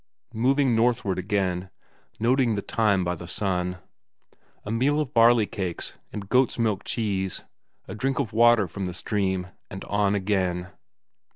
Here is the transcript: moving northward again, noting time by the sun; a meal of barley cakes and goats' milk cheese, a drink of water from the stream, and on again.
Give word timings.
moving 0.33 0.75
northward 0.75 1.19
again, 1.19 1.69
noting 2.19 2.59
time 2.63 3.03
by 3.03 3.13
the 3.13 3.27
sun; 3.27 3.77
a 4.65 4.71
meal 4.71 4.99
of 4.99 5.13
barley 5.13 5.45
cakes 5.45 5.93
and 6.11 6.27
goats' 6.27 6.57
milk 6.57 6.83
cheese, 6.83 7.43
a 7.87 7.93
drink 7.93 8.17
of 8.17 8.33
water 8.33 8.67
from 8.67 8.85
the 8.85 8.95
stream, 8.95 9.49
and 9.69 9.83
on 9.83 10.15
again. 10.15 10.69